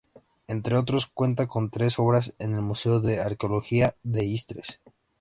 Entre 0.47 0.77
otros, 0.79 1.05
cuenta 1.05 1.45
con 1.45 1.69
tres 1.69 1.99
obras 1.99 2.33
en 2.39 2.55
el 2.55 2.63
Museo 2.63 3.01
de 3.01 3.19
Arqueología 3.21 3.93
de 4.01 4.25
Istres. 4.25 4.79